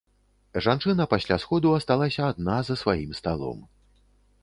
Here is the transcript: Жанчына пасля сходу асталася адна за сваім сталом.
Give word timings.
Жанчына 0.67 1.05
пасля 1.11 1.37
сходу 1.45 1.75
асталася 1.81 2.21
адна 2.31 2.59
за 2.71 2.81
сваім 2.85 3.11
сталом. 3.23 3.65